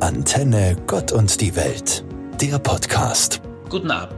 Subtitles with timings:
[0.00, 2.04] Antenne Gott und die Welt,
[2.40, 3.42] der Podcast.
[3.68, 4.14] Guten Abend.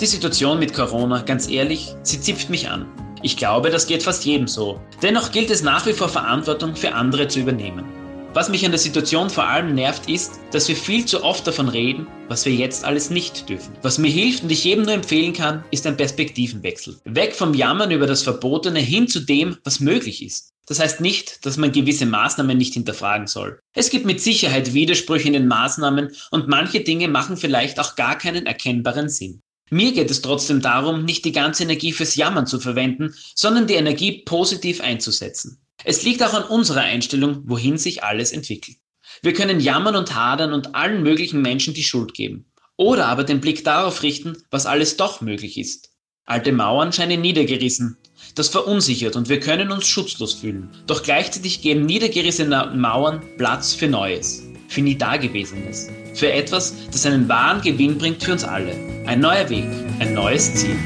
[0.00, 2.84] Die Situation mit Corona, ganz ehrlich, sie zipft mich an.
[3.22, 4.80] Ich glaube, das geht fast jedem so.
[5.02, 7.84] Dennoch gilt es nach wie vor Verantwortung für andere zu übernehmen.
[8.32, 11.68] Was mich an der Situation vor allem nervt, ist, dass wir viel zu oft davon
[11.68, 13.74] reden, was wir jetzt alles nicht dürfen.
[13.82, 17.00] Was mir hilft und ich jedem nur empfehlen kann, ist ein Perspektivenwechsel.
[17.06, 20.52] Weg vom Jammern über das Verbotene hin zu dem, was möglich ist.
[20.66, 23.58] Das heißt nicht, dass man gewisse Maßnahmen nicht hinterfragen soll.
[23.74, 28.16] Es gibt mit Sicherheit Widersprüche in den Maßnahmen und manche Dinge machen vielleicht auch gar
[28.16, 29.42] keinen erkennbaren Sinn.
[29.70, 33.74] Mir geht es trotzdem darum, nicht die ganze Energie fürs Jammern zu verwenden, sondern die
[33.74, 35.60] Energie positiv einzusetzen.
[35.84, 38.76] Es liegt auch an unserer Einstellung, wohin sich alles entwickelt.
[39.22, 42.46] Wir können jammern und hadern und allen möglichen Menschen die Schuld geben.
[42.76, 45.90] Oder aber den Blick darauf richten, was alles doch möglich ist.
[46.24, 47.98] Alte Mauern scheinen niedergerissen.
[48.34, 50.70] Das verunsichert und wir können uns schutzlos fühlen.
[50.86, 57.28] Doch gleichzeitig geben niedergerissene Mauern Platz für Neues, für nie Dagewesenes, für etwas, das einen
[57.28, 58.72] wahren Gewinn bringt für uns alle.
[59.06, 59.66] Ein neuer Weg,
[59.98, 60.76] ein neues Ziel.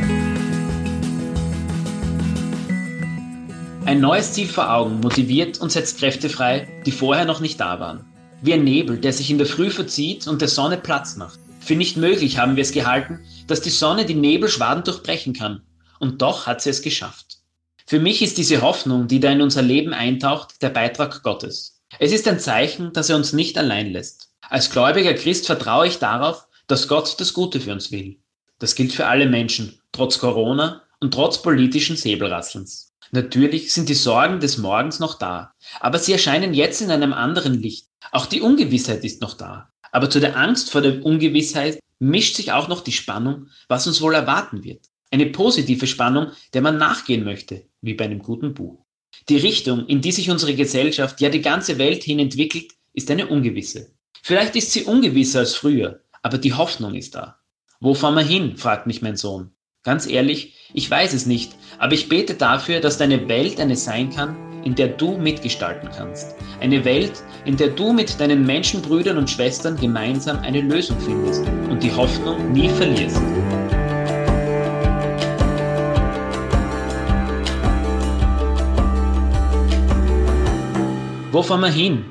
[3.86, 7.80] Ein neues Ziel vor Augen motiviert und setzt Kräfte frei, die vorher noch nicht da
[7.80, 8.06] waren.
[8.40, 11.38] Wie ein Nebel, der sich in der Früh verzieht und der Sonne Platz macht.
[11.60, 15.60] Für nicht möglich haben wir es gehalten, dass die Sonne die Nebelschwaden durchbrechen kann.
[15.98, 17.40] Und doch hat sie es geschafft.
[17.86, 21.82] Für mich ist diese Hoffnung, die da in unser Leben eintaucht, der Beitrag Gottes.
[21.98, 24.30] Es ist ein Zeichen, dass er uns nicht allein lässt.
[24.48, 28.16] Als gläubiger Christ vertraue ich darauf, dass Gott das Gute für uns will.
[28.58, 32.94] Das gilt für alle Menschen, trotz Corona und trotz politischen Säbelrasselns.
[33.12, 37.60] Natürlich sind die Sorgen des Morgens noch da, aber sie erscheinen jetzt in einem anderen
[37.60, 37.88] Licht.
[38.10, 39.68] Auch die Ungewissheit ist noch da.
[39.92, 44.00] Aber zu der Angst vor der Ungewissheit mischt sich auch noch die Spannung, was uns
[44.00, 44.86] wohl erwarten wird.
[45.10, 48.82] Eine positive Spannung, der man nachgehen möchte, wie bei einem guten Buch.
[49.28, 53.26] Die Richtung, in die sich unsere Gesellschaft, ja die ganze Welt hin entwickelt, ist eine
[53.26, 53.92] ungewisse.
[54.22, 57.38] Vielleicht ist sie ungewisser als früher, aber die Hoffnung ist da.
[57.78, 58.56] Wo fahren wir hin?
[58.56, 59.53] fragt mich mein Sohn.
[59.84, 64.08] Ganz ehrlich, ich weiß es nicht, aber ich bete dafür, dass deine Welt eine sein
[64.08, 66.34] kann, in der du mitgestalten kannst.
[66.62, 71.82] Eine Welt, in der du mit deinen Menschenbrüdern und Schwestern gemeinsam eine Lösung findest und
[71.82, 73.20] die Hoffnung nie verlierst.
[81.30, 82.06] Wo fahren wir hin?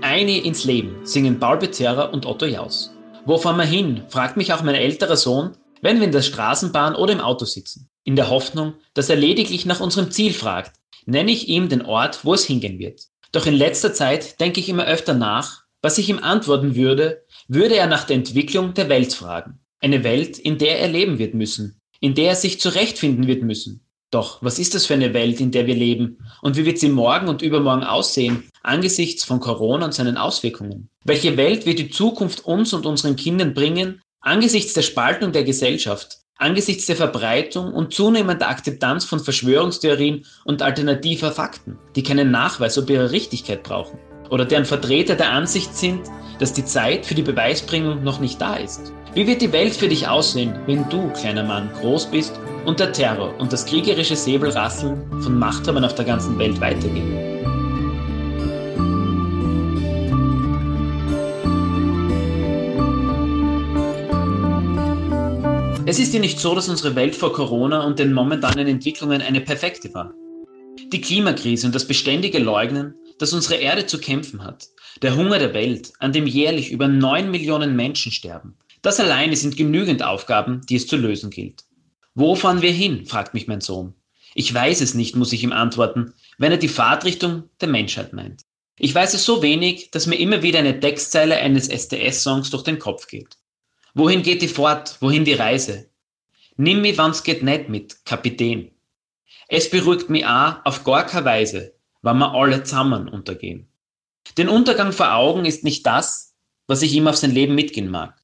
[0.00, 2.92] Eine ins Leben, singen Paul Becerra und Otto Jaus.
[3.26, 4.02] Wo fahren wir hin?
[4.08, 5.52] fragt mich auch mein älterer Sohn,
[5.82, 7.90] wenn wir in der Straßenbahn oder im Auto sitzen.
[8.04, 10.72] In der Hoffnung, dass er lediglich nach unserem Ziel fragt,
[11.04, 13.02] nenne ich ihm den Ort, wo es hingehen wird.
[13.32, 17.76] Doch in letzter Zeit denke ich immer öfter nach, was ich ihm antworten würde, würde
[17.76, 19.58] er nach der Entwicklung der Welt fragen.
[19.80, 23.84] Eine Welt, in der er leben wird müssen, in der er sich zurechtfinden wird müssen.
[24.12, 26.18] Doch was ist das für eine Welt, in der wir leben?
[26.42, 30.90] Und wie wird sie morgen und übermorgen aussehen, angesichts von Corona und seinen Auswirkungen?
[31.04, 36.18] Welche Welt wird die Zukunft uns und unseren Kindern bringen, Angesichts der Spaltung der Gesellschaft,
[36.36, 42.88] angesichts der Verbreitung und zunehmender Akzeptanz von Verschwörungstheorien und alternativer Fakten, die keinen Nachweis ob
[42.88, 43.98] ihrer Richtigkeit brauchen,
[44.30, 46.02] oder deren Vertreter der Ansicht sind,
[46.38, 48.92] dass die Zeit für die Beweisbringung noch nicht da ist.
[49.12, 52.92] Wie wird die Welt für dich aussehen, wenn du, kleiner Mann, groß bist und der
[52.92, 57.51] Terror und das kriegerische Säbelrasseln von Machthabern auf der ganzen Welt weitergehen?
[65.84, 69.40] Es ist ja nicht so, dass unsere Welt vor Corona und den momentanen Entwicklungen eine
[69.40, 70.14] perfekte war.
[70.92, 74.68] Die Klimakrise und das beständige Leugnen, das unsere Erde zu kämpfen hat,
[75.02, 79.56] der Hunger der Welt, an dem jährlich über neun Millionen Menschen sterben, das alleine sind
[79.56, 81.64] genügend Aufgaben, die es zu lösen gilt.
[82.14, 83.04] Wo fahren wir hin?
[83.04, 83.94] fragt mich mein Sohn.
[84.34, 88.42] Ich weiß es nicht, muss ich ihm antworten, wenn er die Fahrtrichtung der Menschheit meint.
[88.78, 92.78] Ich weiß es so wenig, dass mir immer wieder eine Textzeile eines STS-Songs durch den
[92.78, 93.36] Kopf geht.
[93.94, 94.96] Wohin geht die fort?
[95.00, 95.90] Wohin die Reise?
[96.56, 98.70] Nimm mi, wann's geht net mit, Kapitän.
[99.48, 103.68] Es beruhigt mi auch auf gar keine Weise, wann wir alle zusammen untergehen.
[104.38, 106.34] Den Untergang vor Augen ist nicht das,
[106.66, 108.14] was ich ihm auf sein Leben mitgehen mag.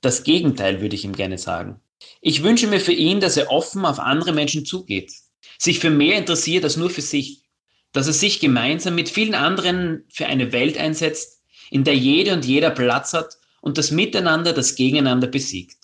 [0.00, 1.80] Das Gegenteil würde ich ihm gerne sagen.
[2.20, 5.12] Ich wünsche mir für ihn, dass er offen auf andere Menschen zugeht,
[5.56, 7.42] sich für mehr interessiert als nur für sich,
[7.92, 12.44] dass er sich gemeinsam mit vielen anderen für eine Welt einsetzt, in der jede und
[12.44, 15.76] jeder Platz hat und das Miteinander das Gegeneinander besiegt.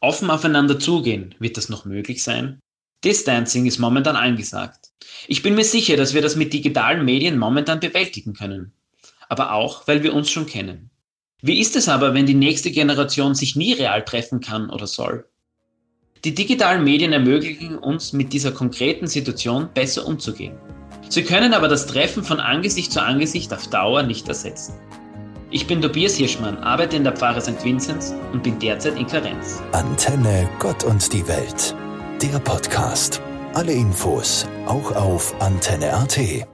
[0.00, 2.60] Offen aufeinander zugehen, wird das noch möglich sein?
[3.04, 4.90] Distancing ist momentan angesagt.
[5.28, 8.72] Ich bin mir sicher, dass wir das mit digitalen Medien momentan bewältigen können.
[9.28, 10.90] Aber auch, weil wir uns schon kennen.
[11.42, 15.28] Wie ist es aber, wenn die nächste Generation sich nie real treffen kann oder soll?
[16.24, 20.58] Die digitalen Medien ermöglichen uns mit dieser konkreten Situation besser umzugehen.
[21.08, 24.74] Sie können aber das Treffen von Angesicht zu Angesicht auf Dauer nicht ersetzen.
[25.56, 27.64] Ich bin Tobias Hirschmann, arbeite in der Pfarre St.
[27.64, 29.62] Vinzenz und bin derzeit in Karenz.
[29.72, 31.74] Antenne Gott und die Welt,
[32.20, 33.22] der Podcast.
[33.54, 36.46] Alle Infos auch auf antenne.at.